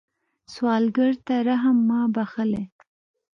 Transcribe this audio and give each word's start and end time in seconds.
سوالګر 0.53 1.11
ته 1.25 1.35
رحم 1.47 1.77
مه 1.87 1.99
بخلئ 2.15 2.65